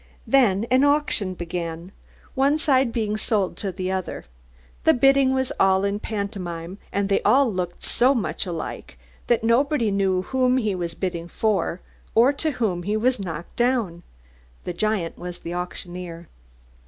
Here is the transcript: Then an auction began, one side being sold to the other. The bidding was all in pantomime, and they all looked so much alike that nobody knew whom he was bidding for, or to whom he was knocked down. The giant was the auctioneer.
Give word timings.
Then 0.25 0.65
an 0.71 0.83
auction 0.83 1.35
began, 1.35 1.91
one 2.33 2.57
side 2.57 2.91
being 2.91 3.17
sold 3.17 3.55
to 3.57 3.71
the 3.71 3.91
other. 3.91 4.25
The 4.83 4.95
bidding 4.95 5.31
was 5.31 5.51
all 5.59 5.83
in 5.85 5.99
pantomime, 5.99 6.79
and 6.91 7.07
they 7.07 7.21
all 7.21 7.53
looked 7.53 7.83
so 7.83 8.15
much 8.15 8.47
alike 8.47 8.97
that 9.27 9.43
nobody 9.43 9.91
knew 9.91 10.23
whom 10.23 10.57
he 10.57 10.73
was 10.73 10.95
bidding 10.95 11.27
for, 11.27 11.81
or 12.15 12.33
to 12.33 12.49
whom 12.53 12.81
he 12.81 12.97
was 12.97 13.19
knocked 13.19 13.55
down. 13.57 14.01
The 14.63 14.73
giant 14.73 15.19
was 15.19 15.37
the 15.37 15.53
auctioneer. 15.53 16.27